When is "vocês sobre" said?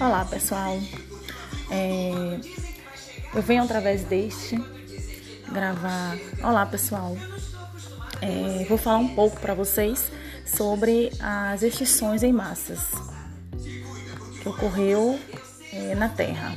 9.54-11.10